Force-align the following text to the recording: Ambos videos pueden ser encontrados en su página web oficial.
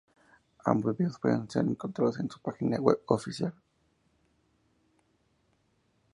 Ambos 0.65 0.97
videos 0.97 1.19
pueden 1.19 1.47
ser 1.47 1.63
encontrados 1.63 2.19
en 2.19 2.27
su 2.27 2.39
página 2.41 2.77
web 2.77 2.99
oficial. 3.05 3.53